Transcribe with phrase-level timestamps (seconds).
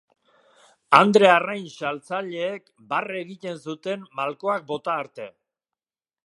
[0.99, 5.29] Andre arrain saltzaileek barre egiten zuten malkoak bota arte.